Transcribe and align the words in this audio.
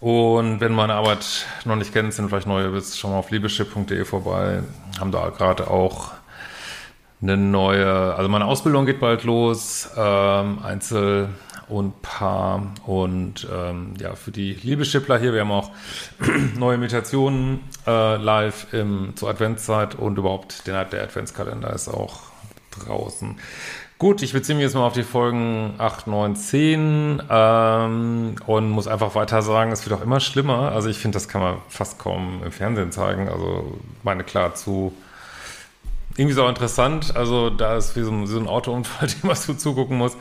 Und 0.00 0.60
wenn 0.60 0.72
meine 0.72 0.94
Arbeit 0.94 1.46
noch 1.64 1.76
nicht 1.76 1.92
kennt, 1.92 2.12
sind 2.12 2.28
vielleicht 2.28 2.46
neue, 2.46 2.70
bist 2.70 2.98
schon 2.98 3.10
mal 3.10 3.18
auf 3.18 3.30
liebeschip.de 3.30 4.04
vorbei. 4.04 4.62
Haben 5.00 5.10
da 5.10 5.30
gerade 5.30 5.70
auch 5.70 6.12
eine 7.22 7.36
neue, 7.36 8.14
also 8.14 8.28
meine 8.28 8.44
Ausbildung 8.44 8.86
geht 8.86 9.00
bald 9.00 9.24
los, 9.24 9.88
ähm, 9.96 10.58
Einzel 10.62 11.30
und 11.68 12.00
Paar 12.02 12.74
und 12.84 13.48
ähm, 13.52 13.94
ja, 13.98 14.14
für 14.14 14.30
die 14.30 14.52
Liebeschippler 14.52 15.18
hier, 15.18 15.32
wir 15.32 15.40
haben 15.40 15.50
auch 15.50 15.70
neue 16.56 16.78
Meditationen 16.78 17.60
äh, 17.86 18.16
live 18.16 18.72
im, 18.72 19.16
zur 19.16 19.30
Adventszeit 19.30 19.94
und 19.94 20.18
überhaupt 20.18 20.66
der, 20.66 20.84
der 20.84 21.02
Adventskalender 21.02 21.72
ist 21.72 21.88
auch 21.88 22.20
draußen. 22.70 23.38
Gut, 23.98 24.20
ich 24.20 24.34
beziehe 24.34 24.54
mich 24.54 24.62
jetzt 24.62 24.74
mal 24.74 24.84
auf 24.84 24.92
die 24.92 25.04
Folgen 25.04 25.72
8, 25.78 26.06
9, 26.06 26.36
10 26.36 27.22
ähm, 27.30 28.34
und 28.46 28.68
muss 28.68 28.88
einfach 28.88 29.14
weiter 29.14 29.40
sagen, 29.40 29.72
es 29.72 29.88
wird 29.88 29.98
auch 29.98 30.04
immer 30.04 30.20
schlimmer. 30.20 30.72
Also 30.72 30.90
ich 30.90 30.98
finde, 30.98 31.16
das 31.16 31.28
kann 31.28 31.40
man 31.40 31.56
fast 31.70 31.98
kaum 31.98 32.42
im 32.44 32.52
Fernsehen 32.52 32.92
zeigen. 32.92 33.30
Also 33.30 33.78
meine 34.02 34.22
klar 34.22 34.54
zu 34.54 34.92
irgendwie 36.18 36.34
so 36.34 36.46
interessant. 36.46 37.16
Also 37.16 37.48
da 37.48 37.78
ist 37.78 37.96
wie 37.96 38.02
so 38.02 38.10
ein, 38.10 38.26
so 38.26 38.38
ein 38.38 38.48
Autounfall, 38.48 39.08
dem 39.22 39.28
man 39.28 39.36
so 39.36 39.54
zugucken 39.54 39.96
muss. 39.96 40.12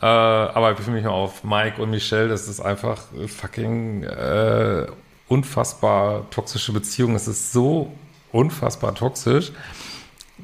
Äh, 0.00 0.06
aber 0.06 0.70
ich 0.70 0.76
befinde 0.76 0.98
mich 0.98 1.04
mal 1.04 1.12
auf 1.12 1.42
Mike 1.42 1.82
und 1.82 1.90
Michelle. 1.90 2.28
Das 2.28 2.46
ist 2.46 2.60
einfach 2.60 3.02
fucking 3.26 4.04
äh, 4.04 4.86
unfassbar 5.26 6.30
toxische 6.30 6.72
Beziehung. 6.72 7.16
Es 7.16 7.26
ist 7.26 7.52
so 7.52 7.90
unfassbar 8.30 8.94
toxisch 8.94 9.50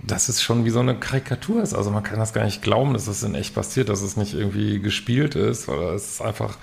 dass 0.02 0.28
es 0.28 0.42
schon 0.42 0.64
wie 0.64 0.70
so 0.70 0.80
eine 0.80 0.94
Karikatur 0.97 1.62
ist. 1.62 1.75
Also 1.75 1.91
man 1.91 2.02
kann 2.02 2.19
das 2.19 2.33
gar 2.33 2.44
nicht 2.44 2.62
glauben, 2.62 2.92
dass 2.92 3.06
es 3.06 3.22
in 3.22 3.34
echt 3.34 3.55
passiert, 3.55 3.89
dass 3.89 4.02
es 4.02 4.16
nicht 4.16 4.34
irgendwie 4.34 4.80
gespielt 4.80 5.34
ist, 5.34 5.69
oder 5.69 5.92
es 5.92 6.12
ist 6.12 6.22
einfach, 6.22 6.56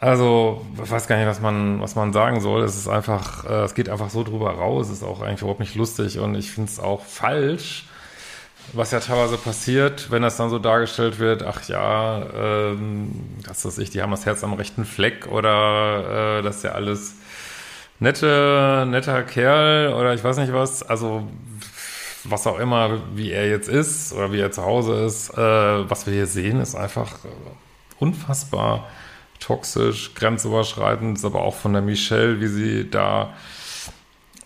also 0.00 0.64
ich 0.82 0.90
weiß 0.90 1.06
gar 1.08 1.16
nicht, 1.16 1.26
was 1.26 1.40
man, 1.40 1.80
was 1.80 1.94
man 1.94 2.12
sagen 2.12 2.40
soll. 2.40 2.62
Es 2.62 2.76
ist 2.76 2.88
einfach, 2.88 3.44
äh, 3.44 3.64
es 3.64 3.74
geht 3.74 3.88
einfach 3.88 4.10
so 4.10 4.24
drüber 4.24 4.50
raus, 4.52 4.88
es 4.88 4.98
ist 4.98 5.04
auch 5.04 5.22
eigentlich 5.22 5.42
überhaupt 5.42 5.60
nicht 5.60 5.74
lustig 5.74 6.18
und 6.18 6.34
ich 6.34 6.50
finde 6.50 6.70
es 6.70 6.80
auch 6.80 7.04
falsch, 7.04 7.86
was 8.72 8.90
ja 8.92 9.00
teilweise 9.00 9.36
passiert, 9.36 10.10
wenn 10.10 10.22
das 10.22 10.36
dann 10.36 10.48
so 10.50 10.58
dargestellt 10.58 11.18
wird, 11.18 11.42
ach 11.42 11.62
ja, 11.68 12.24
ähm, 12.34 13.10
das 13.46 13.64
ist 13.64 13.78
ich, 13.78 13.90
die 13.90 14.02
haben 14.02 14.10
das 14.10 14.24
Herz 14.26 14.44
am 14.44 14.54
rechten 14.54 14.84
Fleck 14.84 15.26
oder 15.26 16.38
äh, 16.38 16.42
das 16.42 16.58
ist 16.58 16.64
ja 16.64 16.72
alles 16.72 17.16
nette, 18.02 18.84
netter 18.88 19.22
Kerl 19.22 19.94
oder 19.94 20.14
ich 20.14 20.22
weiß 20.22 20.36
nicht 20.38 20.52
was. 20.52 20.82
Also 20.82 21.26
was 22.24 22.46
auch 22.46 22.58
immer, 22.58 23.00
wie 23.14 23.30
er 23.30 23.48
jetzt 23.48 23.68
ist 23.68 24.12
oder 24.12 24.32
wie 24.32 24.40
er 24.40 24.52
zu 24.52 24.64
Hause 24.64 25.04
ist, 25.04 25.30
äh, 25.30 25.36
was 25.90 26.06
wir 26.06 26.14
hier 26.14 26.26
sehen, 26.26 26.60
ist 26.60 26.74
einfach 26.74 27.18
unfassbar 27.98 28.88
toxisch, 29.40 30.14
grenzüberschreitend, 30.14 31.18
ist 31.18 31.24
aber 31.24 31.42
auch 31.42 31.54
von 31.54 31.72
der 31.72 31.82
Michelle, 31.82 32.40
wie 32.40 32.46
sie 32.46 32.90
da 32.90 33.32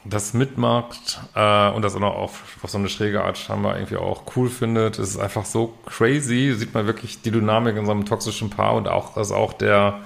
das 0.04 0.34
mitmacht 0.34 1.20
äh, 1.34 1.70
und 1.70 1.82
das 1.82 1.96
auch 1.96 2.00
noch 2.00 2.14
auf, 2.14 2.42
auf 2.62 2.70
so 2.70 2.78
eine 2.78 2.88
schräge 2.88 3.24
Art 3.24 3.38
scheinbar 3.38 3.76
irgendwie 3.76 3.96
auch 3.96 4.22
cool 4.36 4.48
findet. 4.48 4.98
Es 4.98 5.10
ist 5.10 5.18
einfach 5.18 5.44
so 5.44 5.74
crazy, 5.84 6.54
sieht 6.56 6.74
man 6.74 6.86
wirklich 6.86 7.22
die 7.22 7.30
Dynamik 7.30 7.76
in 7.76 7.86
so 7.86 7.92
einem 7.92 8.06
toxischen 8.06 8.50
Paar 8.50 8.74
und 8.74 8.88
auch, 8.88 9.14
dass 9.14 9.32
auch 9.32 9.52
der 9.52 10.00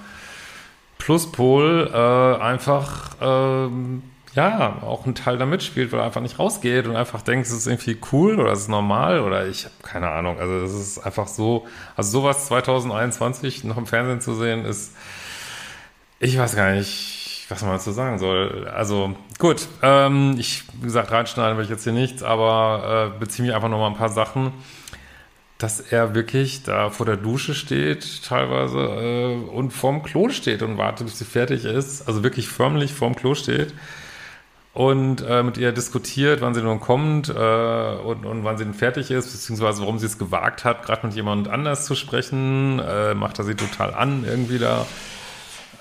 Pluspol 0.97 1.89
äh, 1.93 2.41
einfach 2.41 3.15
ähm, 3.21 4.03
ja, 4.33 4.81
auch 4.81 5.05
ein 5.05 5.15
Teil 5.15 5.37
da 5.37 5.45
mitspielt, 5.45 5.91
weil 5.91 5.99
er 5.99 6.05
einfach 6.05 6.21
nicht 6.21 6.39
rausgeht 6.39 6.87
und 6.87 6.95
einfach 6.95 7.21
denkt, 7.21 7.47
es 7.47 7.53
ist 7.53 7.67
irgendwie 7.67 7.97
cool 8.11 8.39
oder 8.39 8.51
es 8.51 8.61
ist 8.61 8.67
normal 8.69 9.19
oder 9.19 9.47
ich 9.47 9.65
habe 9.65 9.75
keine 9.83 10.09
Ahnung. 10.09 10.39
Also 10.39 10.53
es 10.63 10.73
ist 10.73 10.99
einfach 10.99 11.27
so, 11.27 11.67
also 11.97 12.21
sowas 12.21 12.45
2021 12.47 13.65
noch 13.65 13.77
im 13.77 13.85
Fernsehen 13.85 14.21
zu 14.21 14.33
sehen, 14.35 14.63
ist, 14.63 14.93
ich 16.19 16.37
weiß 16.37 16.55
gar 16.55 16.71
nicht, 16.71 17.45
was 17.49 17.61
man 17.61 17.73
dazu 17.73 17.91
sagen 17.91 18.19
soll. 18.19 18.69
Also 18.73 19.15
gut, 19.37 19.67
ähm, 19.81 20.35
ich, 20.37 20.63
wie 20.75 20.85
gesagt, 20.85 21.11
reinschneiden 21.11 21.57
will 21.57 21.65
ich 21.65 21.69
jetzt 21.69 21.83
hier 21.83 21.93
nichts, 21.93 22.23
aber 22.23 23.13
äh, 23.13 23.19
beziehe 23.19 23.45
mich 23.45 23.53
einfach 23.53 23.69
noch 23.69 23.79
mal 23.79 23.87
ein 23.87 23.97
paar 23.97 24.09
Sachen 24.09 24.53
dass 25.57 25.79
er 25.79 26.15
wirklich 26.15 26.63
da 26.63 26.89
vor 26.89 27.05
der 27.05 27.17
Dusche 27.17 27.53
steht, 27.53 28.23
teilweise, 28.23 28.79
äh, 28.79 29.49
und 29.51 29.69
vorm 29.69 30.01
Klo 30.01 30.29
steht 30.29 30.63
und 30.63 30.79
wartet, 30.79 31.05
bis 31.05 31.19
sie 31.19 31.25
fertig 31.25 31.65
ist. 31.65 32.07
Also 32.07 32.23
wirklich 32.23 32.47
förmlich 32.47 32.93
vorm 32.93 33.15
Klo 33.15 33.35
steht 33.35 33.71
und 34.73 35.21
äh, 35.27 35.43
mit 35.43 35.57
ihr 35.57 35.73
diskutiert, 35.73 36.39
wann 36.41 36.53
sie 36.53 36.61
nun 36.61 36.79
kommt 36.79 37.27
äh, 37.27 37.33
und, 37.33 38.25
und 38.25 38.43
wann 38.45 38.57
sie 38.57 38.63
denn 38.63 38.73
fertig 38.73 39.11
ist, 39.11 39.31
beziehungsweise 39.31 39.81
warum 39.81 39.99
sie 39.99 40.05
es 40.05 40.17
gewagt 40.17 40.63
hat, 40.63 40.85
gerade 40.85 41.05
mit 41.05 41.15
jemand 41.15 41.49
anders 41.49 41.85
zu 41.85 41.93
sprechen, 41.93 42.79
äh, 42.79 43.13
macht 43.13 43.37
er 43.39 43.45
sie 43.45 43.55
total 43.55 43.93
an 43.93 44.23
irgendwie 44.25 44.59
da. 44.59 44.85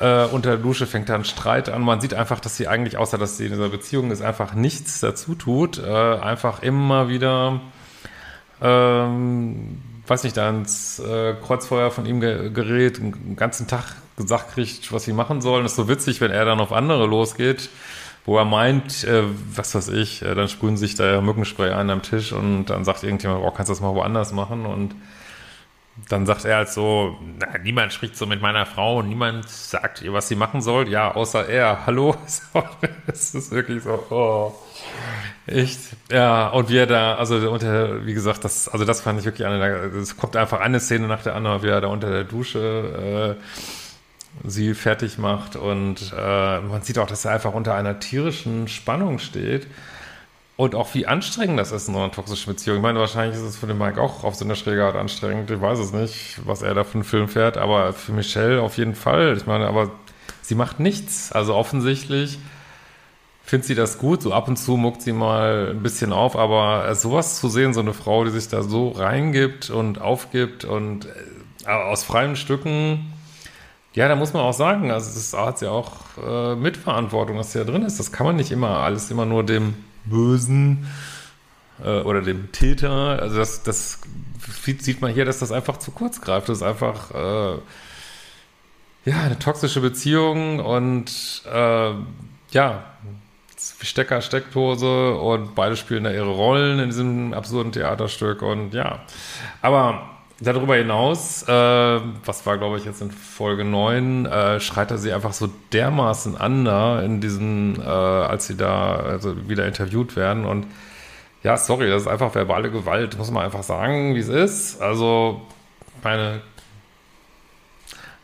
Äh, 0.00 0.24
unter 0.26 0.50
der 0.50 0.58
Dusche 0.58 0.86
fängt 0.86 1.08
da 1.08 1.14
ein 1.14 1.24
Streit 1.24 1.68
an. 1.68 1.82
Man 1.82 2.00
sieht 2.00 2.14
einfach, 2.14 2.40
dass 2.40 2.56
sie 2.56 2.66
eigentlich, 2.66 2.96
außer 2.96 3.16
dass 3.16 3.36
sie 3.36 3.44
in 3.44 3.52
dieser 3.52 3.68
Beziehung 3.68 4.10
ist, 4.10 4.22
einfach 4.22 4.54
nichts 4.54 4.98
dazu 4.98 5.36
tut. 5.36 5.78
Äh, 5.78 5.88
einfach 5.88 6.62
immer 6.62 7.08
wieder, 7.08 7.60
ähm, 8.60 9.82
weiß 10.06 10.24
nicht, 10.24 10.36
da 10.36 10.48
ins 10.48 10.98
äh, 10.98 11.34
Kreuzfeuer 11.34 11.92
von 11.92 12.06
ihm 12.06 12.20
ge 12.20 12.50
gerät, 12.50 12.98
den 12.98 13.36
ganzen 13.36 13.68
Tag 13.68 13.84
gesagt 14.16 14.54
kriegt, 14.54 14.90
was 14.92 15.04
sie 15.04 15.12
machen 15.12 15.42
sollen. 15.42 15.64
Ist 15.64 15.76
so 15.76 15.86
witzig, 15.86 16.20
wenn 16.20 16.32
er 16.32 16.44
dann 16.44 16.58
auf 16.58 16.72
andere 16.72 17.06
losgeht 17.06 17.68
wo 18.24 18.38
er 18.38 18.44
meint, 18.44 19.04
äh, 19.04 19.24
was 19.54 19.74
weiß 19.74 19.88
ich, 19.88 20.22
äh, 20.22 20.34
dann 20.34 20.48
sprühen 20.48 20.76
sich 20.76 20.94
da 20.94 21.20
Mückenspray 21.20 21.72
ein 21.72 21.90
am 21.90 22.02
Tisch 22.02 22.32
und 22.32 22.66
dann 22.66 22.84
sagt 22.84 23.02
irgendjemand, 23.02 23.42
oh, 23.42 23.50
kannst 23.50 23.68
du 23.68 23.72
das 23.72 23.80
mal 23.80 23.94
woanders 23.94 24.32
machen? 24.32 24.66
Und 24.66 24.94
dann 26.08 26.26
sagt 26.26 26.44
er 26.44 26.56
halt 26.56 26.68
so, 26.68 27.16
na, 27.38 27.58
niemand 27.58 27.92
spricht 27.92 28.16
so 28.16 28.26
mit 28.26 28.40
meiner 28.40 28.66
Frau 28.66 28.98
und 28.98 29.08
niemand 29.08 29.48
sagt 29.48 30.02
ihr, 30.02 30.12
was 30.12 30.28
sie 30.28 30.36
machen 30.36 30.62
soll. 30.62 30.88
Ja, 30.88 31.14
außer 31.14 31.48
er. 31.48 31.86
Hallo? 31.86 32.16
Es 33.06 33.34
ist 33.34 33.50
wirklich 33.50 33.82
so, 33.82 34.04
oh. 34.10 34.54
Echt? 35.46 35.80
Ja, 36.10 36.48
und 36.48 36.68
wie 36.68 36.78
er 36.78 36.86
da, 36.86 37.16
also 37.16 37.36
unter, 37.50 38.06
wie 38.06 38.14
gesagt, 38.14 38.44
das, 38.44 38.68
also 38.68 38.84
das 38.84 39.00
fand 39.00 39.18
ich 39.18 39.26
wirklich 39.26 39.46
eine, 39.46 39.64
es 39.66 40.16
kommt 40.16 40.36
einfach 40.36 40.60
eine 40.60 40.78
Szene 40.78 41.08
nach 41.08 41.22
der 41.22 41.34
anderen, 41.34 41.62
wie 41.62 41.68
er 41.68 41.80
da 41.80 41.88
unter 41.88 42.10
der 42.10 42.24
Dusche 42.24 43.36
äh, 43.38 43.44
sie 44.44 44.74
fertig 44.74 45.18
macht 45.18 45.56
und 45.56 46.12
äh, 46.16 46.60
man 46.60 46.82
sieht 46.82 46.98
auch, 46.98 47.06
dass 47.06 47.24
er 47.24 47.32
einfach 47.32 47.54
unter 47.54 47.74
einer 47.74 47.98
tierischen 47.98 48.68
Spannung 48.68 49.18
steht 49.18 49.66
und 50.60 50.74
auch 50.74 50.94
wie 50.94 51.06
anstrengend 51.06 51.58
das 51.58 51.72
ist 51.72 51.88
in 51.88 51.94
so 51.94 52.00
einer 52.00 52.12
toxischen 52.12 52.52
Beziehung. 52.52 52.76
Ich 52.76 52.82
meine, 52.82 52.98
wahrscheinlich 52.98 53.34
ist 53.38 53.44
es 53.44 53.56
für 53.56 53.66
den 53.66 53.78
Mike 53.78 53.98
auch 53.98 54.24
auf 54.24 54.34
so 54.34 54.44
eine 54.44 54.56
schräge 54.56 54.84
Art 54.84 54.94
anstrengend. 54.94 55.50
Ich 55.50 55.58
weiß 55.58 55.78
es 55.78 55.92
nicht, 55.94 56.38
was 56.44 56.60
er 56.60 56.74
da 56.74 56.84
für 56.84 56.96
einen 56.96 57.04
Film 57.04 57.28
fährt, 57.28 57.56
aber 57.56 57.94
für 57.94 58.12
Michelle 58.12 58.60
auf 58.60 58.76
jeden 58.76 58.94
Fall. 58.94 59.34
Ich 59.38 59.46
meine, 59.46 59.66
aber 59.66 59.90
sie 60.42 60.54
macht 60.54 60.78
nichts. 60.78 61.32
Also 61.32 61.54
offensichtlich 61.54 62.38
findet 63.42 63.68
sie 63.68 63.74
das 63.74 63.96
gut. 63.96 64.20
So 64.20 64.34
ab 64.34 64.48
und 64.48 64.58
zu 64.58 64.76
muckt 64.76 65.00
sie 65.00 65.14
mal 65.14 65.70
ein 65.70 65.82
bisschen 65.82 66.12
auf, 66.12 66.36
aber 66.36 66.94
sowas 66.94 67.40
zu 67.40 67.48
sehen, 67.48 67.72
so 67.72 67.80
eine 67.80 67.94
Frau, 67.94 68.26
die 68.26 68.30
sich 68.30 68.48
da 68.48 68.62
so 68.62 68.90
reingibt 68.90 69.70
und 69.70 70.00
aufgibt 70.02 70.66
und 70.66 71.06
äh, 71.64 71.70
aus 71.70 72.04
freien 72.04 72.36
Stücken 72.36 73.09
ja, 73.92 74.06
da 74.08 74.14
muss 74.14 74.32
man 74.32 74.42
auch 74.42 74.52
sagen, 74.52 74.90
also 74.90 75.12
das 75.12 75.32
hat 75.32 75.60
ja 75.62 75.70
auch 75.70 75.92
äh, 76.24 76.54
Mitverantwortung, 76.54 77.36
dass 77.36 77.54
ja 77.54 77.64
drin 77.64 77.82
ist. 77.82 77.98
Das 77.98 78.12
kann 78.12 78.26
man 78.26 78.36
nicht 78.36 78.52
immer 78.52 78.78
alles 78.78 79.10
immer 79.10 79.26
nur 79.26 79.44
dem 79.44 79.74
Bösen 80.04 80.86
äh, 81.82 82.00
oder 82.00 82.22
dem 82.22 82.52
Täter. 82.52 83.20
Also 83.20 83.38
das, 83.38 83.62
das 83.64 83.98
sieht 84.78 85.00
man 85.00 85.12
hier, 85.12 85.24
dass 85.24 85.40
das 85.40 85.50
einfach 85.50 85.78
zu 85.78 85.90
kurz 85.90 86.20
greift. 86.20 86.48
Das 86.48 86.58
ist 86.58 86.62
einfach 86.62 87.10
äh, 87.10 87.58
ja 89.06 89.20
eine 89.22 89.38
toxische 89.38 89.80
Beziehung 89.80 90.60
und 90.60 91.42
äh, 91.52 91.92
ja 92.52 92.84
Stecker, 93.82 94.22
Steckdose 94.22 95.16
und 95.16 95.54
beide 95.54 95.76
spielen 95.76 96.04
da 96.04 96.10
ihre 96.10 96.30
Rollen 96.30 96.78
in 96.78 96.90
diesem 96.90 97.34
absurden 97.34 97.72
Theaterstück 97.72 98.40
und 98.40 98.72
ja. 98.72 99.00
Aber 99.60 100.19
darüber 100.40 100.76
hinaus, 100.76 101.42
äh, 101.42 102.00
was 102.24 102.46
war 102.46 102.58
glaube 102.58 102.78
ich 102.78 102.84
jetzt 102.84 103.02
in 103.02 103.10
Folge 103.10 103.64
9, 103.64 104.26
äh, 104.26 104.60
schreit 104.60 104.90
er 104.90 104.98
sie 104.98 105.12
einfach 105.12 105.32
so 105.32 105.48
dermaßen 105.72 106.36
an 106.36 106.64
da 106.64 107.02
in 107.02 107.20
diesem, 107.20 107.80
äh, 107.80 107.84
als 107.84 108.46
sie 108.46 108.56
da 108.56 108.96
also 108.96 109.48
wieder 109.48 109.66
interviewt 109.66 110.16
werden 110.16 110.44
und 110.44 110.66
ja, 111.42 111.56
sorry, 111.56 111.88
das 111.88 112.02
ist 112.02 112.08
einfach 112.08 112.34
verbale 112.34 112.70
Gewalt, 112.70 113.16
muss 113.16 113.30
man 113.30 113.44
einfach 113.44 113.62
sagen, 113.62 114.14
wie 114.14 114.20
es 114.20 114.28
ist. 114.28 114.80
Also, 114.82 115.40
meine, 116.02 116.42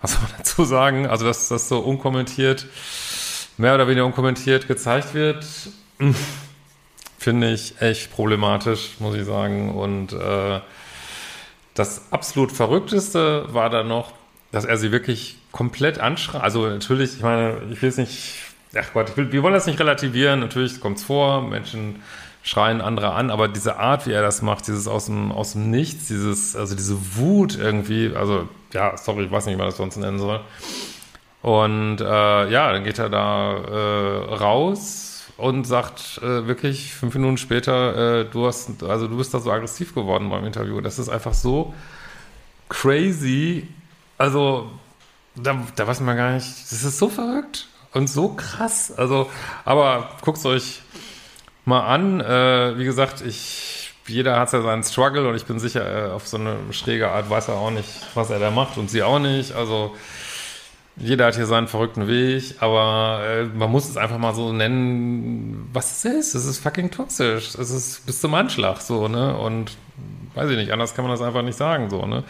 was 0.03 0.13
soll 0.13 0.23
man 0.23 0.33
dazu 0.37 0.65
sagen? 0.65 1.07
Also, 1.07 1.25
dass 1.25 1.49
das 1.49 1.69
so 1.69 1.79
unkommentiert, 1.79 2.67
mehr 3.57 3.75
oder 3.75 3.89
weniger 3.89 4.05
unkommentiert 4.05 4.69
gezeigt 4.69 5.15
wird, 5.15 5.47
finde 7.19 7.51
ich 7.53 7.81
echt 7.81 8.13
problematisch, 8.13 8.97
muss 8.99 9.17
ich 9.17 9.25
sagen. 9.25 9.75
Und 9.75 10.13
äh, 10.13 10.61
das 11.77 12.11
absolut 12.11 12.51
Verrückteste 12.53 13.53
war 13.53 13.71
dann 13.71 13.89
noch, 13.89 14.13
dass 14.51 14.65
er 14.65 14.77
sie 14.79 14.91
wirklich 14.91 15.39
komplett 15.53 15.99
anschreit. 15.99 16.43
Also 16.43 16.67
natürlich, 16.67 17.17
ich 17.17 17.23
meine, 17.23 17.59
ich 17.71 17.81
will 17.83 17.91
es 17.91 17.99
nicht, 17.99 18.35
ach 18.75 18.93
Gott, 18.93 19.17
will, 19.17 19.31
wir 19.31 19.43
wollen 19.43 19.55
das 19.55 19.67
nicht 19.67 19.79
relativieren. 19.79 20.41
Natürlich 20.41 20.81
kommt 20.81 20.99
es 20.99 21.05
vor, 21.05 21.43
Menschen 21.43 22.03
schreien 22.43 22.81
andere 22.81 23.13
an, 23.13 23.31
aber 23.31 23.49
diese 23.49 23.79
Art, 23.79 24.07
wie 24.07 24.13
er 24.13 24.23
das 24.23 24.41
macht, 24.41 24.69
dieses 24.69 24.87
aus 24.87 25.07
dem, 25.07 25.33
aus 25.33 25.53
dem 25.53 25.71
Nichts, 25.71 26.07
dieses, 26.07 26.55
also 26.57 26.77
diese 26.77 27.17
Wut 27.17 27.59
irgendwie, 27.59 28.13
also 28.15 28.49
ja, 28.73 28.97
sorry, 28.97 29.25
ich 29.25 29.31
weiß 29.31 29.47
nicht, 29.47 29.55
wie 29.55 29.59
man 29.59 29.67
das 29.67 29.77
sonst 29.77 29.97
nennen 29.97 30.19
soll. 30.19 30.41
Und 31.43 32.01
äh, 32.01 32.05
ja, 32.51 32.73
dann 32.73 32.85
geht 32.85 32.99
er 32.99 33.09
da 33.09 33.57
äh, 33.57 34.35
raus 34.35 35.06
und 35.37 35.65
sagt 35.65 36.19
äh, 36.23 36.47
wirklich 36.47 36.95
fünf 36.95 37.15
Minuten 37.15 37.37
später, 37.37 38.21
äh, 38.21 38.25
du 38.25 38.47
hast, 38.47 38.83
also 38.83 39.07
du 39.07 39.17
bist 39.19 39.35
da 39.35 39.41
so 39.41 39.51
aggressiv 39.51 39.95
geworden 39.95 40.31
beim 40.31 40.45
Interview. 40.45 40.81
Das 40.81 40.99
ist 40.99 41.09
einfach 41.09 41.35
so 41.35 41.75
crazy. 42.69 43.69
Also, 44.19 44.71
da, 45.35 45.63
da 45.77 45.87
weiß 45.87 46.01
man 46.01 46.17
gar 46.17 46.33
nicht, 46.33 46.47
das 46.47 46.83
ist 46.83 46.99
so 46.99 47.09
verrückt 47.09 47.69
und 47.93 48.09
so 48.09 48.31
krass. 48.31 48.93
Also, 48.97 49.29
aber 49.65 50.11
guckt 50.23 50.45
euch 50.47 50.81
mal 51.67 51.81
an. 51.81 52.21
Äh, 52.21 52.79
wie 52.79 52.85
gesagt, 52.85 53.21
ich, 53.21 53.93
jeder 54.07 54.41
hat 54.41 54.53
ja 54.53 54.63
seinen 54.63 54.85
Struggle 54.85 55.29
und 55.29 55.37
ich 55.37 55.45
bin 55.45 55.59
sicher, 55.59 56.09
äh, 56.09 56.11
auf 56.13 56.27
so 56.27 56.39
eine 56.39 56.57
schräge 56.71 57.11
Art 57.11 57.29
weiß 57.29 57.49
er 57.49 57.57
auch 57.57 57.71
nicht, 57.71 57.89
was 58.15 58.31
er 58.31 58.39
da 58.39 58.51
macht 58.51 58.79
und 58.79 58.91
sie 58.91 59.03
auch 59.03 59.19
nicht. 59.19 59.53
Also 59.53 59.95
jeder 60.97 61.27
hat 61.27 61.37
hier 61.37 61.47
seinen 61.47 61.69
verrückten 61.69 62.09
Weg, 62.09 62.55
aber 62.61 63.21
äh, 63.27 63.45
man 63.45 63.71
muss 63.71 63.89
es 63.89 63.97
einfach 63.97 64.19
mal 64.19 64.35
so 64.35 64.53
nennen, 64.53 65.69
was 65.73 65.99
es 65.99 66.05
ist. 66.05 66.35
Es 66.35 66.47
ist 66.47 66.59
fucking 66.59 66.91
toxisch. 66.91 67.55
Es 67.55 67.71
ist 67.71 68.07
bis 68.07 68.21
zum 68.21 68.35
Anschlag 68.35 68.81
so, 68.81 69.07
ne? 69.09 69.37
Und 69.37 69.77
weiß 70.35 70.51
ich 70.51 70.57
nicht, 70.57 70.73
anders 70.73 70.95
kann 70.95 71.05
man 71.05 71.13
das 71.13 71.21
einfach 71.21 71.43
nicht 71.43 71.57
sagen, 71.57 71.91
so, 71.91 72.07
ne? 72.07 72.25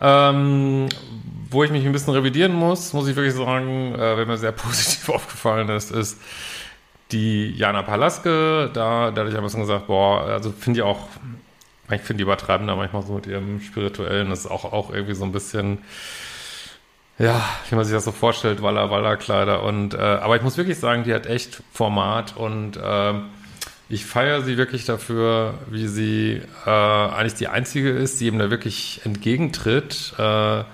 Ähm, 0.00 0.88
wo 1.50 1.64
ich 1.64 1.70
mich 1.70 1.84
ein 1.84 1.92
bisschen 1.92 2.14
revidieren 2.14 2.54
muss, 2.54 2.92
muss 2.92 3.08
ich 3.08 3.16
wirklich 3.16 3.34
sagen, 3.34 3.94
äh, 3.94 4.16
wenn 4.16 4.28
mir 4.28 4.38
sehr 4.38 4.52
positiv 4.52 5.08
aufgefallen 5.10 5.68
ist, 5.68 5.90
ist, 5.90 6.18
die 7.12 7.50
Jana 7.52 7.82
Palaske, 7.82 8.70
da, 8.72 9.10
da 9.10 9.20
hatte 9.20 9.30
ich 9.30 9.36
ein 9.36 9.42
bisschen 9.42 9.60
gesagt, 9.60 9.86
boah, 9.86 10.22
also 10.24 10.52
finde 10.52 10.80
ich 10.80 10.84
auch, 10.84 11.08
ich 11.90 12.02
finde 12.02 12.18
die 12.18 12.22
übertreiben 12.22 12.66
da 12.66 12.76
manchmal 12.76 13.02
so 13.02 13.14
mit 13.14 13.26
ihrem 13.26 13.60
Spirituellen, 13.60 14.28
das 14.30 14.40
ist 14.40 14.50
auch, 14.50 14.64
auch 14.72 14.90
irgendwie 14.92 15.14
so 15.14 15.24
ein 15.24 15.32
bisschen, 15.32 15.78
ja, 17.18 17.44
wie 17.68 17.74
man 17.74 17.84
sich 17.84 17.94
das 17.94 18.04
so 18.04 18.12
vorstellt, 18.12 18.62
Walla 18.62 18.90
Walla 18.90 19.16
Kleider 19.16 19.62
und, 19.62 19.94
äh, 19.94 19.98
aber 19.98 20.36
ich 20.36 20.42
muss 20.42 20.56
wirklich 20.56 20.78
sagen, 20.78 21.04
die 21.04 21.14
hat 21.14 21.26
echt 21.26 21.62
Format 21.72 22.36
und, 22.36 22.76
äh, 22.76 23.14
ich 23.90 24.04
feiere 24.04 24.42
sie 24.42 24.58
wirklich 24.58 24.84
dafür, 24.84 25.54
wie 25.70 25.88
sie 25.88 26.42
äh, 26.66 26.70
eigentlich 26.70 27.34
die 27.34 27.48
einzige 27.48 27.90
ist, 27.90 28.20
die 28.20 28.26
ihm 28.26 28.38
da 28.38 28.50
wirklich 28.50 29.00
entgegentritt 29.04 30.12
äh, 30.18 30.64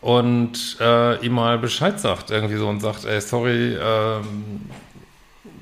und 0.00 0.76
äh, 0.80 1.24
ihm 1.24 1.32
mal 1.32 1.58
Bescheid 1.58 1.98
sagt 1.98 2.30
irgendwie 2.30 2.56
so 2.56 2.68
und 2.68 2.80
sagt, 2.80 3.04
ey, 3.04 3.20
sorry, 3.20 3.76
ähm, 3.80 4.62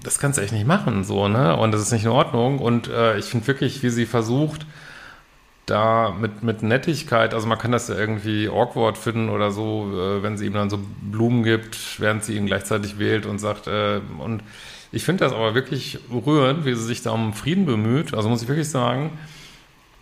das 0.03 0.19
kannst 0.19 0.39
du 0.39 0.43
echt 0.43 0.53
nicht 0.53 0.67
machen, 0.67 1.05
so, 1.05 1.29
ne? 1.29 1.57
Und 1.57 1.73
das 1.73 1.83
ist 1.83 1.93
nicht 1.93 2.05
in 2.05 2.11
Ordnung. 2.11 2.59
Und 2.59 2.89
äh, 2.89 3.19
ich 3.19 3.27
finde 3.27 3.47
wirklich, 3.47 3.83
wie 3.83 3.91
sie 3.91 4.07
versucht, 4.07 4.67
da 5.67 6.15
mit, 6.19 6.43
mit 6.43 6.63
Nettigkeit, 6.63 7.35
also 7.35 7.47
man 7.47 7.59
kann 7.59 7.73
das 7.73 7.89
ja 7.89 7.95
irgendwie 7.95 8.49
awkward 8.49 8.99
finden 8.99 9.29
oder 9.29 9.53
so, 9.53 9.91
äh, 9.93 10.23
wenn 10.23 10.37
sie 10.37 10.47
ihm 10.47 10.55
dann 10.55 10.71
so 10.71 10.79
Blumen 11.03 11.43
gibt, 11.43 12.01
während 12.01 12.25
sie 12.25 12.37
ihn 12.37 12.47
gleichzeitig 12.47 12.99
wählt 12.99 13.27
und 13.27 13.39
sagt, 13.39 13.67
äh, 13.67 14.01
und 14.19 14.43
ich 14.93 15.05
finde 15.05 15.25
das 15.25 15.33
aber 15.33 15.55
wirklich 15.55 16.01
rührend, 16.11 16.65
wie 16.65 16.75
sie 16.75 16.85
sich 16.85 17.03
da 17.03 17.11
um 17.13 17.33
Frieden 17.33 17.67
bemüht, 17.67 18.15
also 18.15 18.29
muss 18.29 18.43
ich 18.43 18.49
wirklich 18.49 18.69
sagen. 18.69 19.11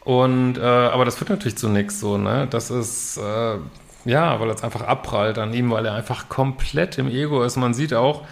Und, 0.05 0.57
äh, 0.57 0.63
aber 0.63 1.05
das 1.05 1.17
führt 1.17 1.29
natürlich 1.29 1.59
zu 1.59 1.69
nichts, 1.69 2.01
so, 2.01 2.17
ne? 2.17 2.47
Das 2.49 2.71
ist, 2.71 3.19
äh, 3.19 3.59
ja, 4.07 4.41
weil 4.41 4.49
es 4.49 4.63
einfach 4.63 4.81
abprallt 4.83 5.37
an 5.37 5.53
ihm, 5.53 5.71
weil 5.71 5.85
er 5.85 5.95
einfach 5.95 6.31
komplett 6.31 6.97
im 6.97 7.09
Ego 7.09 7.43
ist. 7.43 7.57
Man 7.57 7.75
sieht 7.75 7.93
auch, 7.93 8.23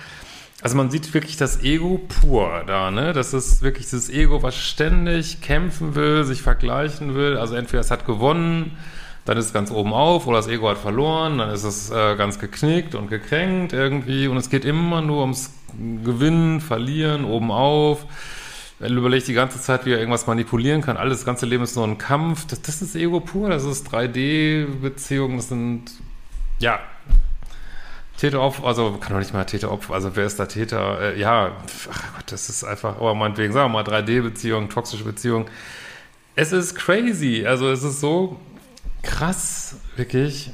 also 0.62 0.76
man 0.76 0.90
sieht 0.90 1.12
wirklich 1.12 1.36
das 1.36 1.62
Ego 1.62 2.00
pur 2.08 2.64
da, 2.66 2.90
ne? 2.90 3.12
Das 3.12 3.34
ist 3.34 3.62
wirklich 3.62 3.90
das 3.90 4.08
Ego, 4.08 4.42
was 4.42 4.56
ständig 4.56 5.40
kämpfen 5.42 5.94
will, 5.94 6.24
sich 6.24 6.42
vergleichen 6.42 7.14
will. 7.14 7.36
Also 7.36 7.54
entweder 7.54 7.80
es 7.80 7.90
hat 7.90 8.06
gewonnen, 8.06 8.76
dann 9.26 9.36
ist 9.36 9.46
es 9.46 9.52
ganz 9.52 9.70
oben 9.70 9.92
auf, 9.92 10.26
oder 10.26 10.38
das 10.38 10.48
Ego 10.48 10.68
hat 10.68 10.78
verloren, 10.78 11.38
dann 11.38 11.50
ist 11.50 11.64
es 11.64 11.90
äh, 11.90 12.16
ganz 12.16 12.38
geknickt 12.38 12.94
und 12.94 13.10
gekränkt 13.10 13.72
irgendwie. 13.74 14.28
Und 14.28 14.38
es 14.38 14.48
geht 14.48 14.64
immer 14.64 15.02
nur 15.02 15.20
ums 15.20 15.52
Gewinnen, 16.04 16.60
Verlieren, 16.60 17.24
oben 17.24 17.50
auf. 17.50 18.06
Er 18.80 18.90
überlegt 18.90 19.26
die 19.28 19.34
ganze 19.34 19.60
Zeit, 19.60 19.84
wie 19.84 19.92
er 19.92 19.98
irgendwas 19.98 20.26
manipulieren 20.26 20.80
kann. 20.80 20.96
Alles, 20.96 21.18
das 21.18 21.26
ganze 21.26 21.44
Leben 21.44 21.64
ist 21.64 21.76
nur 21.76 21.86
ein 21.86 21.98
Kampf. 21.98 22.46
Das, 22.46 22.62
das 22.62 22.82
ist 22.82 22.94
Ego 22.94 23.20
pur, 23.20 23.50
das 23.50 23.64
ist 23.64 23.88
3D-Beziehungen, 23.88 25.36
das 25.36 25.48
sind, 25.48 25.90
ja, 26.58 26.80
Täteropfer, 28.16 28.64
also 28.64 28.92
kann 28.92 29.12
doch 29.12 29.18
nicht 29.18 29.34
mal 29.34 29.44
Täteropfer, 29.44 29.92
also 29.92 30.16
wer 30.16 30.24
ist 30.24 30.38
da 30.38 30.46
Täter? 30.46 31.00
Äh, 31.00 31.20
ja, 31.20 31.52
ach 31.90 32.02
Gott, 32.14 32.32
das 32.32 32.48
ist 32.48 32.64
einfach, 32.64 32.96
aber 32.96 33.14
meinetwegen, 33.14 33.52
sagen 33.52 33.72
wir 33.72 33.82
mal 33.82 33.84
3D-Beziehung, 33.84 34.70
toxische 34.70 35.04
Beziehung. 35.04 35.46
Es 36.34 36.52
ist 36.52 36.74
crazy, 36.74 37.44
also 37.46 37.70
es 37.70 37.82
ist 37.82 38.00
so 38.00 38.40
krass, 39.02 39.76
wirklich. 39.96 40.50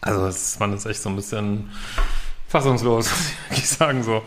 Also 0.00 0.26
es, 0.26 0.58
man 0.58 0.72
ist 0.72 0.86
echt 0.86 1.00
so 1.00 1.08
ein 1.08 1.16
bisschen 1.16 1.70
fassungslos, 2.50 3.08
muss 3.10 3.30
ich 3.30 3.50
wirklich 3.50 3.68
sagen 3.68 4.02
so. 4.02 4.22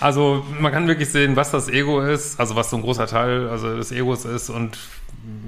Also 0.00 0.44
man 0.58 0.72
kann 0.72 0.86
wirklich 0.86 1.10
sehen, 1.10 1.36
was 1.36 1.50
das 1.50 1.68
Ego 1.68 2.00
ist, 2.00 2.38
also 2.38 2.54
was 2.56 2.70
so 2.70 2.76
ein 2.76 2.82
großer 2.82 3.06
Teil 3.06 3.48
also 3.48 3.76
des 3.76 3.90
Egos 3.90 4.24
ist 4.24 4.50
und 4.50 4.78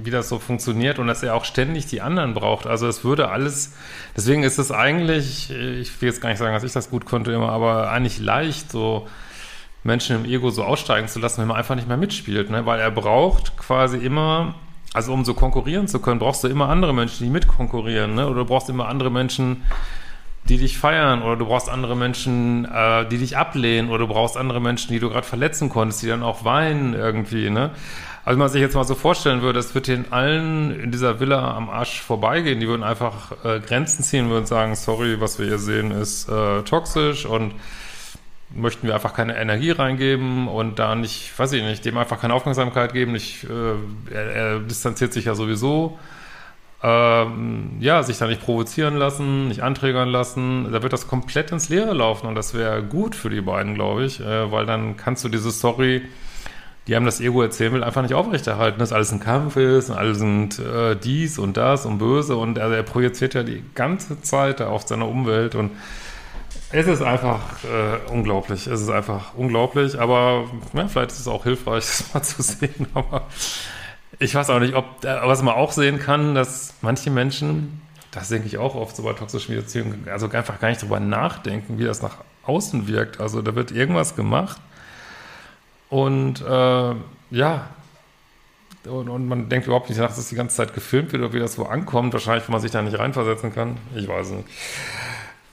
wie 0.03 0.11
das 0.11 0.27
so 0.27 0.37
funktioniert 0.37 0.99
und 0.99 1.07
dass 1.07 1.23
er 1.23 1.33
auch 1.33 1.45
ständig 1.45 1.85
die 1.85 2.01
anderen 2.01 2.33
braucht. 2.33 2.67
Also 2.67 2.87
es 2.87 3.05
würde 3.05 3.29
alles, 3.29 3.73
deswegen 4.17 4.43
ist 4.43 4.57
es 4.57 4.71
eigentlich, 4.71 5.49
ich 5.49 6.01
will 6.01 6.09
jetzt 6.09 6.21
gar 6.21 6.29
nicht 6.29 6.39
sagen, 6.39 6.53
dass 6.53 6.63
ich 6.63 6.73
das 6.73 6.89
gut 6.89 7.05
konnte 7.05 7.31
immer, 7.31 7.49
aber 7.49 7.89
eigentlich 7.89 8.19
leicht, 8.19 8.69
so 8.69 9.07
Menschen 9.85 10.17
im 10.17 10.25
Ego 10.25 10.49
so 10.49 10.65
aussteigen 10.65 11.07
zu 11.07 11.19
lassen, 11.19 11.39
wenn 11.39 11.47
man 11.47 11.55
einfach 11.55 11.75
nicht 11.75 11.87
mehr 11.87 11.95
mitspielt, 11.95 12.49
ne? 12.49 12.65
weil 12.65 12.81
er 12.81 12.91
braucht 12.91 13.57
quasi 13.57 13.97
immer, 13.97 14.55
also 14.93 15.13
um 15.13 15.23
so 15.23 15.33
konkurrieren 15.33 15.87
zu 15.87 15.99
können, 15.99 16.19
brauchst 16.19 16.43
du 16.43 16.49
immer 16.49 16.67
andere 16.67 16.93
Menschen, 16.93 17.23
die 17.23 17.29
mitkonkurrieren, 17.29 18.15
ne? 18.15 18.27
oder 18.27 18.39
du 18.41 18.45
brauchst 18.45 18.69
immer 18.69 18.89
andere 18.89 19.09
Menschen, 19.09 19.63
die 20.49 20.57
dich 20.57 20.77
feiern 20.77 21.21
oder 21.21 21.37
du 21.37 21.45
brauchst 21.45 21.69
andere 21.69 21.95
Menschen, 21.95 22.65
äh, 22.65 23.07
die 23.07 23.19
dich 23.19 23.37
ablehnen 23.37 23.89
oder 23.89 23.99
du 23.99 24.07
brauchst 24.07 24.35
andere 24.35 24.59
Menschen, 24.59 24.91
die 24.91 24.99
du 24.99 25.09
gerade 25.09 25.25
verletzen 25.25 25.69
konntest, 25.69 26.01
die 26.01 26.07
dann 26.07 26.23
auch 26.23 26.43
weinen 26.43 26.93
irgendwie, 26.93 27.49
ne? 27.49 27.71
Also 28.25 28.35
wenn 28.35 28.39
man 28.39 28.49
sich 28.49 28.61
jetzt 28.61 28.75
mal 28.75 28.83
so 28.83 28.95
vorstellen 28.95 29.41
würde, 29.41 29.59
es 29.59 29.73
würde 29.73 29.95
den 29.95 30.11
allen 30.11 30.77
in 30.77 30.91
dieser 30.91 31.19
Villa 31.19 31.55
am 31.55 31.69
Arsch 31.69 32.01
vorbeigehen, 32.01 32.59
die 32.59 32.67
würden 32.67 32.83
einfach 32.83 33.31
äh, 33.43 33.59
Grenzen 33.59 34.03
ziehen, 34.03 34.29
würden 34.29 34.45
sagen, 34.45 34.75
sorry, 34.75 35.21
was 35.21 35.39
wir 35.39 35.47
hier 35.47 35.57
sehen, 35.57 35.91
ist 35.91 36.27
äh, 36.29 36.61
toxisch 36.63 37.25
und 37.25 37.53
möchten 38.53 38.87
wir 38.87 38.95
einfach 38.95 39.13
keine 39.13 39.37
Energie 39.37 39.71
reingeben 39.71 40.47
und 40.47 40.79
da 40.79 40.95
nicht, 40.95 41.37
weiß 41.37 41.53
ich 41.53 41.63
nicht, 41.63 41.85
dem 41.85 41.97
einfach 41.97 42.19
keine 42.19 42.33
Aufmerksamkeit 42.33 42.93
geben. 42.93 43.13
Nicht, 43.13 43.45
äh, 43.45 44.13
er, 44.13 44.31
er 44.31 44.59
distanziert 44.59 45.13
sich 45.13 45.25
ja 45.25 45.35
sowieso. 45.35 45.97
Ähm, 46.81 47.71
ja, 47.81 48.03
sich 48.03 48.17
da 48.17 48.27
nicht 48.27 48.41
provozieren 48.41 48.95
lassen, 48.95 49.49
nicht 49.49 49.61
anträgern 49.61 50.07
lassen, 50.07 50.71
da 50.71 50.81
wird 50.81 50.93
das 50.93 51.07
komplett 51.07 51.51
ins 51.51 51.67
Leere 51.67 51.93
laufen 51.93 52.25
und 52.27 52.35
das 52.35 52.53
wäre 52.53 52.81
gut 52.83 53.15
für 53.15 53.29
die 53.29 53.41
beiden, 53.41 53.75
glaube 53.75 54.05
ich, 54.05 54.21
äh, 54.21 54.49
weil 54.49 54.65
dann 54.65 54.95
kannst 54.95 55.23
du 55.25 55.29
diese 55.29 55.51
Story 55.51 56.03
die 56.89 56.95
einem 56.95 57.05
das 57.05 57.21
Ego 57.21 57.43
erzählen 57.43 57.71
will, 57.73 57.83
einfach 57.83 58.01
nicht 58.01 58.15
aufrechterhalten, 58.15 58.79
dass 58.79 58.91
alles 58.91 59.11
ein 59.11 59.19
Kampf 59.19 59.57
ist 59.57 59.91
und 59.91 59.95
alles 59.95 60.17
sind 60.17 60.57
äh, 60.57 60.95
dies 60.95 61.37
und 61.37 61.55
das 61.55 61.85
und 61.85 61.99
böse 61.99 62.35
und 62.35 62.57
also 62.57 62.73
er 62.73 62.81
projiziert 62.81 63.35
ja 63.35 63.43
die 63.43 63.63
ganze 63.75 64.23
Zeit 64.23 64.59
auf 64.59 64.87
seine 64.87 65.05
Umwelt 65.05 65.53
und 65.53 65.69
es 66.71 66.87
ist 66.87 67.03
einfach 67.03 67.39
äh, 67.63 68.11
unglaublich. 68.11 68.65
Es 68.65 68.81
ist 68.81 68.89
einfach 68.89 69.35
unglaublich, 69.35 69.99
aber 69.99 70.45
ja, 70.73 70.87
vielleicht 70.87 71.11
ist 71.11 71.19
es 71.19 71.27
auch 71.27 71.43
hilfreich, 71.43 71.85
das 71.85 72.13
mal 72.13 72.23
zu 72.23 72.41
sehen. 72.41 72.87
Aber 72.95 73.27
ich 74.19 74.35
weiß 74.35 74.49
auch 74.49 74.59
nicht, 74.59 74.75
ob, 74.75 75.03
äh, 75.03 75.19
was 75.23 75.41
man 75.41 75.55
auch 75.55 75.71
sehen 75.71 75.99
kann, 75.99 76.35
dass 76.35 76.73
manche 76.81 77.09
Menschen, 77.09 77.81
das 78.11 78.29
denke 78.29 78.47
ich 78.47 78.57
auch 78.57 78.75
oft 78.75 78.95
so 78.95 79.03
bei 79.03 79.13
toxischen 79.13 79.55
Beziehungen, 79.55 80.07
also 80.11 80.29
einfach 80.29 80.59
gar 80.59 80.69
nicht 80.69 80.81
drüber 80.81 80.99
nachdenken, 80.99 81.79
wie 81.79 81.85
das 81.85 82.01
nach 82.01 82.17
außen 82.43 82.87
wirkt. 82.87 83.19
Also 83.19 83.41
da 83.41 83.55
wird 83.55 83.71
irgendwas 83.71 84.15
gemacht 84.15 84.59
und 85.89 86.41
äh, 86.41 86.95
ja, 87.31 87.69
und, 88.87 89.09
und, 89.09 89.27
man 89.27 89.49
denkt 89.49 89.67
überhaupt 89.67 89.89
nicht 89.89 89.99
nach, 89.99 90.07
dass 90.07 90.17
es 90.17 90.29
die 90.29 90.35
ganze 90.35 90.55
Zeit 90.55 90.73
gefilmt 90.73 91.11
wird 91.11 91.21
oder 91.21 91.33
wie 91.33 91.39
das 91.39 91.55
so 91.55 91.65
ankommt. 91.65 92.13
Wahrscheinlich, 92.13 92.47
wenn 92.47 92.53
man 92.53 92.61
sich 92.61 92.71
da 92.71 92.81
nicht 92.81 92.97
reinversetzen 92.97 93.53
kann. 93.53 93.77
Ich 93.93 94.07
weiß 94.07 94.31
nicht. 94.31 94.47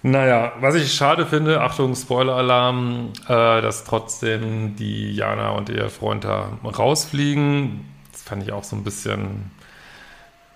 Naja, 0.03 0.53
was 0.61 0.77
ich 0.77 0.93
schade 0.95 1.27
finde, 1.27 1.61
Achtung, 1.61 1.97
Spoiler-Alarm, 1.97 3.13
äh, 3.25 3.29
dass 3.29 3.85
trotzdem 3.85 4.77
die 4.77 5.13
Jana 5.13 5.51
und 5.51 5.69
ihr 5.69 5.91
Freund 5.91 6.25
da 6.25 6.51
rausfliegen. 6.65 7.96
Fand 8.25 8.43
ich 8.43 8.53
auch 8.53 8.65
so 8.65 8.77
ein 8.77 8.85
bisschen, 8.85 9.51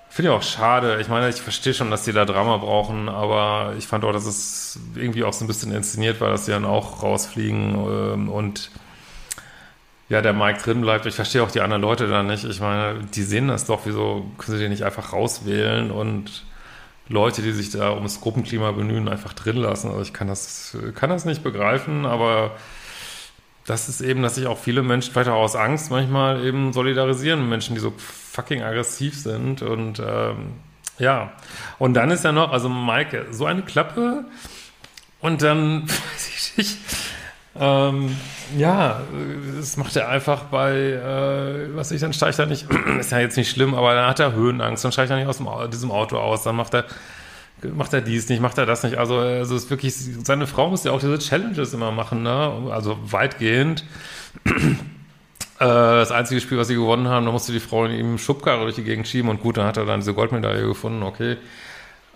finde 0.08 0.30
ich 0.30 0.36
auch 0.36 0.42
schade. 0.42 1.00
Ich 1.00 1.08
meine, 1.08 1.28
ich 1.28 1.40
verstehe 1.40 1.74
schon, 1.74 1.90
dass 1.90 2.04
die 2.04 2.12
da 2.12 2.24
Drama 2.24 2.56
brauchen, 2.58 3.08
aber 3.08 3.74
ich 3.78 3.86
fand 3.86 4.04
auch, 4.04 4.12
dass 4.12 4.26
es 4.26 4.78
irgendwie 4.94 5.24
auch 5.24 5.32
so 5.32 5.44
ein 5.44 5.48
bisschen 5.48 5.72
inszeniert 5.72 6.20
war, 6.20 6.30
dass 6.30 6.46
sie 6.46 6.52
dann 6.52 6.64
auch 6.64 7.02
rausfliegen 7.02 7.74
ähm, 7.74 8.28
und 8.28 8.70
ja, 10.08 10.20
der 10.22 10.32
Mike 10.32 10.60
drin 10.62 10.80
bleibt. 10.80 11.06
Ich 11.06 11.14
verstehe 11.14 11.42
auch 11.42 11.52
die 11.52 11.60
anderen 11.60 11.82
Leute 11.82 12.08
da 12.08 12.24
nicht. 12.24 12.44
Ich 12.44 12.60
meine, 12.60 13.04
die 13.14 13.22
sehen 13.22 13.46
das 13.46 13.66
doch, 13.66 13.82
wieso 13.84 14.26
können 14.38 14.58
sie 14.58 14.64
den 14.64 14.72
nicht 14.72 14.82
einfach 14.82 15.12
rauswählen 15.12 15.92
und 15.92 16.44
Leute, 17.08 17.42
die 17.42 17.52
sich 17.52 17.70
da 17.70 17.92
ums 17.92 18.20
Gruppenklima 18.20 18.72
bemühen, 18.72 19.08
einfach 19.08 19.32
drin 19.34 19.56
lassen. 19.56 19.88
Also 19.88 20.02
ich 20.02 20.12
kann 20.12 20.28
das, 20.28 20.76
kann 20.94 21.10
das 21.10 21.24
nicht 21.24 21.42
begreifen, 21.42 22.06
aber 22.06 22.52
das 23.66 23.88
ist 23.88 24.00
eben, 24.00 24.22
dass 24.22 24.34
sich 24.36 24.46
auch 24.46 24.58
viele 24.58 24.82
Menschen, 24.82 25.12
vielleicht 25.12 25.30
auch 25.30 25.42
aus 25.42 25.56
Angst 25.56 25.90
manchmal 25.90 26.44
eben 26.44 26.72
solidarisieren 26.72 27.48
Menschen, 27.48 27.74
die 27.74 27.80
so 27.80 27.92
fucking 27.96 28.62
aggressiv 28.62 29.16
sind 29.16 29.62
und 29.62 30.00
ähm, 30.00 30.54
ja. 30.98 31.32
Und 31.78 31.94
dann 31.94 32.10
ist 32.10 32.24
ja 32.24 32.32
noch, 32.32 32.52
also 32.52 32.68
Mike, 32.68 33.26
so 33.30 33.46
eine 33.46 33.62
Klappe 33.62 34.24
und 35.20 35.42
dann, 35.42 35.82
weiß 35.88 36.28
ich 36.28 36.56
nicht, 36.56 36.78
ähm, 37.58 38.16
ja, 38.56 39.00
das 39.56 39.76
macht 39.76 39.96
er 39.96 40.08
einfach 40.08 40.44
bei, 40.44 40.72
äh, 40.72 41.76
was 41.76 41.90
ich, 41.90 42.00
dann 42.00 42.12
steigt 42.12 42.38
er 42.38 42.46
nicht, 42.46 42.66
ist 43.00 43.12
ja 43.12 43.18
jetzt 43.18 43.36
nicht 43.36 43.50
schlimm, 43.50 43.74
aber 43.74 43.94
dann 43.94 44.08
hat 44.08 44.20
er 44.20 44.32
Höhenangst, 44.32 44.84
dann 44.84 44.92
steigt 44.92 45.10
er 45.10 45.16
nicht 45.16 45.26
aus 45.26 45.38
dem, 45.38 45.48
diesem 45.70 45.90
Auto 45.90 46.16
aus, 46.18 46.44
dann 46.44 46.56
macht 46.56 46.74
er, 46.74 46.84
macht 47.74 47.92
er 47.92 48.00
dies 48.00 48.28
nicht, 48.28 48.40
macht 48.40 48.58
er 48.58 48.66
das 48.66 48.82
nicht. 48.82 48.96
Also, 48.96 49.18
also 49.18 49.56
ist 49.56 49.70
wirklich, 49.70 49.94
seine 49.94 50.46
Frau 50.46 50.70
muss 50.70 50.84
ja 50.84 50.92
auch 50.92 51.00
diese 51.00 51.18
Challenges 51.18 51.72
immer 51.72 51.92
machen, 51.92 52.22
ne? 52.22 52.70
Also 52.70 52.98
weitgehend. 53.04 53.84
Äh, 55.60 55.66
das 55.66 56.10
einzige 56.10 56.40
Spiel, 56.40 56.56
was 56.56 56.68
sie 56.68 56.74
gewonnen 56.74 57.08
haben, 57.08 57.26
da 57.26 57.32
musste 57.32 57.52
die 57.52 57.60
Frau 57.60 57.84
in 57.84 57.92
ihm 57.92 58.16
Schubkarre 58.16 58.62
durch 58.62 58.76
die 58.76 58.82
Gegend 58.82 59.06
schieben 59.06 59.28
und 59.28 59.42
gut, 59.42 59.58
dann 59.58 59.66
hat 59.66 59.76
er 59.76 59.84
dann 59.84 60.00
diese 60.00 60.14
Goldmedaille 60.14 60.66
gefunden, 60.66 61.02
okay. 61.02 61.36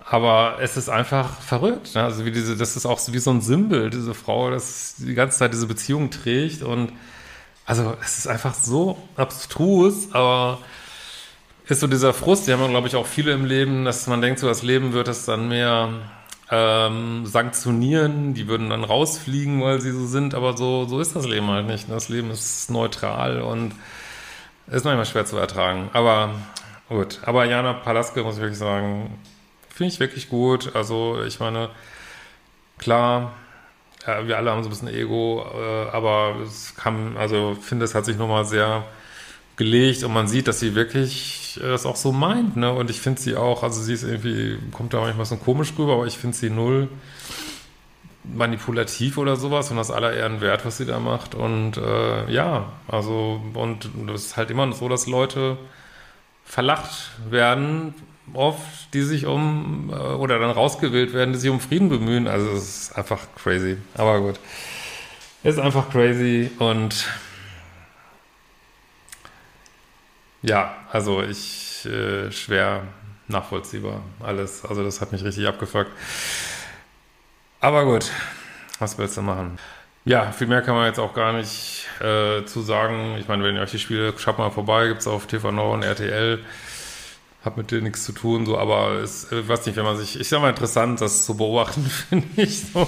Aber 0.03 0.57
es 0.61 0.77
ist 0.77 0.89
einfach 0.89 1.41
verrückt. 1.41 1.93
Ne? 1.93 2.03
Also 2.03 2.25
wie 2.25 2.31
diese, 2.31 2.57
das 2.57 2.75
ist 2.75 2.87
auch 2.87 2.99
wie 3.07 3.19
so 3.19 3.31
ein 3.31 3.41
Symbol, 3.41 3.91
diese 3.91 4.15
Frau, 4.15 4.49
das 4.49 4.95
die 4.97 5.13
ganze 5.13 5.37
Zeit 5.37 5.53
diese 5.53 5.67
Beziehung 5.67 6.09
trägt. 6.11 6.63
Und 6.63 6.91
also 7.65 7.95
es 8.01 8.19
ist 8.19 8.27
einfach 8.27 8.53
so 8.53 8.97
abstrus, 9.15 10.09
aber 10.13 10.59
ist 11.67 11.79
so 11.79 11.87
dieser 11.87 12.13
Frust, 12.13 12.47
die 12.47 12.53
haben, 12.53 12.67
glaube 12.69 12.87
ich, 12.87 12.95
auch 12.95 13.07
viele 13.07 13.31
im 13.33 13.45
Leben, 13.45 13.85
dass 13.85 14.07
man 14.07 14.21
denkt, 14.21 14.39
so 14.39 14.47
das 14.47 14.63
Leben 14.63 14.93
wird 14.93 15.07
es 15.07 15.25
dann 15.25 15.47
mehr 15.47 15.89
ähm, 16.51 17.25
sanktionieren, 17.25 18.33
die 18.33 18.47
würden 18.47 18.69
dann 18.69 18.83
rausfliegen, 18.83 19.61
weil 19.61 19.81
sie 19.81 19.91
so 19.91 20.05
sind, 20.05 20.35
aber 20.35 20.55
so, 20.55 20.85
so 20.85 20.99
ist 20.99 21.15
das 21.15 21.25
Leben 21.25 21.47
halt 21.47 21.67
nicht. 21.67 21.89
Das 21.89 22.09
Leben 22.09 22.29
ist 22.31 22.69
neutral 22.69 23.41
und 23.41 23.73
ist 24.67 24.85
manchmal 24.85 25.05
schwer 25.05 25.25
zu 25.25 25.37
ertragen. 25.37 25.89
Aber 25.93 26.31
gut. 26.89 27.19
Aber 27.23 27.45
Jana 27.45 27.73
Palaske, 27.73 28.23
muss 28.23 28.35
ich 28.35 28.41
wirklich 28.41 28.59
sagen, 28.59 29.17
Finde 29.75 29.93
ich 29.93 29.99
wirklich 29.99 30.29
gut. 30.29 30.73
Also, 30.73 31.21
ich 31.23 31.41
meine, 31.41 31.69
klar, 32.77 33.33
ja, 34.07 34.25
wir 34.25 34.37
alle 34.37 34.49
haben 34.49 34.63
so 34.63 34.69
ein 34.69 34.71
bisschen 34.71 34.87
Ego, 34.87 35.45
äh, 35.53 35.89
aber 35.89 36.37
es 36.45 36.75
kam, 36.77 37.17
also, 37.17 37.57
finde, 37.59 37.83
es 37.83 37.93
hat 37.93 38.05
sich 38.05 38.15
nochmal 38.15 38.45
sehr 38.45 38.85
gelegt 39.57 40.03
und 40.03 40.13
man 40.13 40.27
sieht, 40.27 40.47
dass 40.47 40.59
sie 40.59 40.75
wirklich 40.75 41.59
äh, 41.61 41.67
das 41.67 41.85
auch 41.85 41.95
so 41.95 42.11
meint, 42.11 42.57
ne? 42.57 42.71
Und 42.73 42.89
ich 42.89 42.99
finde 43.01 43.21
sie 43.21 43.35
auch, 43.35 43.63
also 43.63 43.81
sie 43.81 43.93
ist 43.93 44.03
irgendwie, 44.03 44.57
kommt 44.71 44.93
da 44.93 45.01
manchmal 45.01 45.25
so 45.25 45.37
komisch 45.37 45.73
rüber, 45.77 45.93
aber 45.93 46.07
ich 46.07 46.17
finde 46.17 46.35
sie 46.35 46.49
null 46.49 46.89
manipulativ 48.33 49.17
oder 49.17 49.35
sowas 49.35 49.69
und 49.71 49.77
das 49.77 49.91
aller 49.91 50.13
Ehren 50.13 50.41
wert, 50.41 50.65
was 50.65 50.77
sie 50.77 50.85
da 50.85 50.99
macht. 50.99 51.35
Und 51.35 51.77
äh, 51.77 52.31
ja, 52.31 52.71
also, 52.87 53.41
und 53.53 53.89
das 54.07 54.25
ist 54.25 54.37
halt 54.37 54.49
immer 54.49 54.71
so, 54.73 54.89
dass 54.89 55.07
Leute 55.07 55.57
verlacht 56.43 57.11
werden, 57.29 57.93
oft, 58.33 58.93
die 58.93 59.01
sich 59.01 59.25
um, 59.25 59.91
äh, 59.91 59.95
oder 59.95 60.39
dann 60.39 60.51
rausgewählt 60.51 61.13
werden, 61.13 61.33
die 61.33 61.39
sich 61.39 61.49
um 61.49 61.59
Frieden 61.59 61.89
bemühen. 61.89 62.27
Also 62.27 62.49
es 62.51 62.87
ist 62.87 62.97
einfach 62.97 63.21
crazy. 63.35 63.77
Aber 63.95 64.21
gut. 64.21 64.39
Ist 65.43 65.59
einfach 65.59 65.89
crazy 65.91 66.49
und 66.57 67.07
ja, 70.45 70.75
also 70.91 71.21
ich 71.23 71.85
äh, 71.85 72.31
schwer 72.31 72.83
nachvollziehbar 73.27 74.01
alles. 74.21 74.63
Also 74.65 74.83
das 74.83 75.01
hat 75.01 75.11
mich 75.11 75.23
richtig 75.23 75.47
abgefuckt. 75.47 75.91
Aber 77.59 77.85
gut, 77.85 78.11
was 78.79 78.97
willst 78.97 79.17
du 79.17 79.21
machen? 79.21 79.57
Ja, 80.03 80.31
viel 80.31 80.45
mehr 80.45 80.61
kann 80.61 80.75
man 80.75 80.85
jetzt 80.85 80.99
auch 80.99 81.15
gar 81.15 81.33
nicht 81.33 81.87
äh, 81.99 82.45
zu 82.45 82.61
sagen. 82.61 83.15
Ich 83.17 83.27
meine, 83.27 83.43
wenn 83.43 83.55
ihr 83.55 83.61
euch 83.61 83.71
die 83.71 83.79
Spiele, 83.79 84.13
schaut 84.17 84.37
mal 84.37 84.51
vorbei, 84.51 84.87
gibt 84.87 85.01
es 85.01 85.07
auf 85.07 85.25
TV 85.25 85.51
Now 85.51 85.73
und 85.73 85.81
RTL 85.81 86.39
hat 87.45 87.57
mit 87.57 87.69
dir 87.69 87.79
nichts 87.81 88.03
zu 88.03 88.11
tun, 88.11 88.47
so, 88.47 88.57
aber 88.57 88.93
es, 88.93 89.31
ich 89.31 89.47
weiß 89.47 89.67
nicht, 89.67 89.75
wenn 89.75 89.85
man 89.85 89.97
sich, 89.97 90.19
ich 90.19 90.27
sag 90.27 90.41
mal 90.41 90.49
interessant, 90.49 90.99
das 90.99 91.25
zu 91.25 91.37
beobachten, 91.37 91.85
finde 92.09 92.27
ich 92.41 92.59
so. 92.59 92.87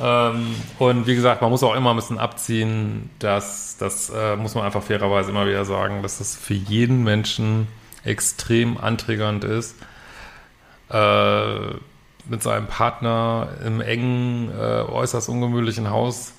Ähm, 0.00 0.54
und 0.78 1.08
wie 1.08 1.16
gesagt, 1.16 1.42
man 1.42 1.50
muss 1.50 1.64
auch 1.64 1.74
immer 1.74 1.90
ein 1.90 1.96
bisschen 1.96 2.18
abziehen, 2.18 3.10
dass, 3.18 3.76
das 3.78 4.10
äh, 4.10 4.36
muss 4.36 4.54
man 4.54 4.64
einfach 4.64 4.84
fairerweise 4.84 5.30
immer 5.30 5.46
wieder 5.46 5.64
sagen, 5.64 6.02
dass 6.02 6.18
das 6.18 6.36
für 6.36 6.54
jeden 6.54 7.02
Menschen 7.02 7.66
extrem 8.04 8.78
antriggernd 8.78 9.42
ist, 9.42 9.74
äh, 10.90 11.56
mit 12.28 12.40
seinem 12.40 12.68
Partner 12.68 13.48
im 13.64 13.80
engen, 13.80 14.48
äh, 14.52 14.82
äußerst 14.82 15.28
ungemütlichen 15.28 15.90
Haus 15.90 16.34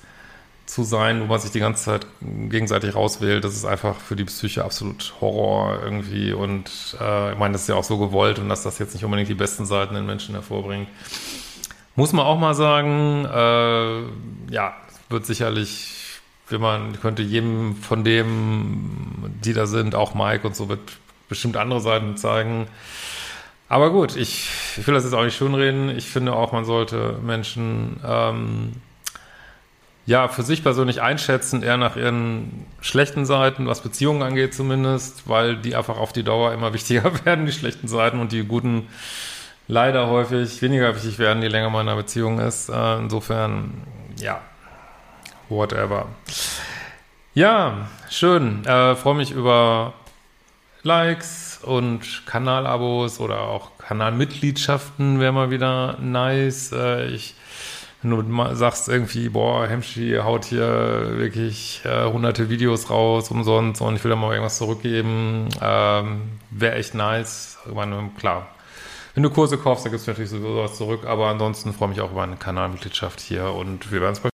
zu 0.66 0.82
sein, 0.82 1.20
wo 1.20 1.26
man 1.26 1.40
sich 1.40 1.50
die 1.50 1.60
ganze 1.60 1.84
Zeit 1.84 2.06
gegenseitig 2.22 2.94
rauswählt, 2.94 3.44
das 3.44 3.54
ist 3.54 3.64
einfach 3.64 3.96
für 3.96 4.16
die 4.16 4.24
Psyche 4.24 4.64
absolut 4.64 5.14
Horror 5.20 5.80
irgendwie. 5.82 6.32
Und 6.32 6.96
äh, 7.00 7.32
ich 7.32 7.38
meine, 7.38 7.52
das 7.52 7.62
ist 7.62 7.68
ja 7.68 7.74
auch 7.74 7.84
so 7.84 7.98
gewollt 7.98 8.38
und 8.38 8.48
dass 8.48 8.62
das 8.62 8.78
jetzt 8.78 8.94
nicht 8.94 9.04
unbedingt 9.04 9.28
die 9.28 9.34
besten 9.34 9.66
Seiten 9.66 9.94
in 9.94 10.06
Menschen 10.06 10.34
hervorbringt. 10.34 10.88
Muss 11.96 12.12
man 12.12 12.24
auch 12.24 12.38
mal 12.38 12.54
sagen, 12.54 13.24
äh, 13.26 14.52
ja, 14.52 14.74
wird 15.10 15.26
sicherlich, 15.26 16.20
wenn 16.48 16.60
man 16.60 16.98
könnte 17.00 17.22
jedem 17.22 17.76
von 17.76 18.02
dem, 18.02 19.34
die 19.44 19.52
da 19.52 19.66
sind, 19.66 19.94
auch 19.94 20.14
Mike 20.14 20.46
und 20.46 20.56
so, 20.56 20.68
wird 20.68 20.80
bestimmt 21.28 21.56
andere 21.56 21.80
Seiten 21.80 22.16
zeigen. 22.16 22.66
Aber 23.68 23.90
gut, 23.90 24.16
ich, 24.16 24.48
ich 24.76 24.86
will 24.86 24.94
das 24.94 25.04
jetzt 25.04 25.14
auch 25.14 25.24
nicht 25.24 25.36
schönreden. 25.36 25.90
Ich 25.96 26.06
finde 26.06 26.34
auch, 26.34 26.52
man 26.52 26.64
sollte 26.64 27.18
Menschen 27.22 28.00
ähm, 28.06 28.72
ja, 30.06 30.28
für 30.28 30.42
sich 30.42 30.62
persönlich 30.62 31.00
einschätzen, 31.00 31.62
eher 31.62 31.76
nach 31.76 31.96
ihren 31.96 32.66
schlechten 32.80 33.24
Seiten, 33.24 33.66
was 33.66 33.80
Beziehungen 33.80 34.22
angeht 34.22 34.54
zumindest, 34.54 35.28
weil 35.28 35.56
die 35.56 35.74
einfach 35.74 35.98
auf 35.98 36.12
die 36.12 36.22
Dauer 36.22 36.52
immer 36.52 36.72
wichtiger 36.74 37.24
werden, 37.24 37.46
die 37.46 37.52
schlechten 37.52 37.88
Seiten 37.88 38.20
und 38.20 38.32
die 38.32 38.44
guten 38.44 38.88
leider 39.66 40.08
häufig 40.08 40.60
weniger 40.60 40.94
wichtig 40.94 41.18
werden, 41.18 41.42
je 41.42 41.48
länger 41.48 41.70
man 41.70 41.82
in 41.82 41.88
einer 41.88 42.00
Beziehung 42.00 42.38
ist. 42.38 42.68
Äh, 42.68 42.98
insofern, 42.98 43.82
ja, 44.18 44.40
whatever. 45.48 46.06
Ja, 47.32 47.88
schön. 48.10 48.64
Äh, 48.66 48.94
Freue 48.94 49.14
mich 49.14 49.30
über 49.30 49.94
Likes 50.82 51.60
und 51.62 52.26
Kanalabos 52.26 53.20
oder 53.20 53.40
auch 53.40 53.70
Kanalmitgliedschaften 53.78 55.18
wäre 55.18 55.32
mal 55.32 55.50
wieder 55.50 55.98
nice. 55.98 56.72
Äh, 56.72 57.06
ich 57.06 57.34
wenn 58.04 58.10
du 58.10 58.54
sagst 58.54 58.88
irgendwie, 58.88 59.30
boah, 59.30 59.66
Hemschi 59.66 60.18
haut 60.22 60.44
hier 60.44 61.16
wirklich 61.16 61.82
äh, 61.84 62.04
hunderte 62.04 62.50
Videos 62.50 62.90
raus 62.90 63.30
umsonst 63.30 63.80
und 63.80 63.96
ich 63.96 64.04
will 64.04 64.10
da 64.10 64.16
mal 64.16 64.32
irgendwas 64.32 64.58
zurückgeben, 64.58 65.48
ähm, 65.62 66.22
wäre 66.50 66.76
echt 66.76 66.94
nice. 66.94 67.58
Ich 67.66 67.74
meine, 67.74 68.10
klar, 68.18 68.48
wenn 69.14 69.22
du 69.22 69.30
Kurse 69.30 69.56
kaufst, 69.56 69.86
dann 69.86 69.92
gibst 69.92 70.06
du 70.06 70.10
natürlich 70.10 70.32
was 70.32 70.76
zurück, 70.76 71.06
aber 71.06 71.28
ansonsten 71.28 71.72
freue 71.72 71.90
ich 71.90 71.96
mich 71.96 72.04
auch 72.04 72.12
über 72.12 72.22
eine 72.22 72.36
Kanalmitgliedschaft 72.36 73.20
hier 73.20 73.52
und 73.52 73.90
wir 73.90 74.02
werden 74.02 74.12
es 74.12 74.33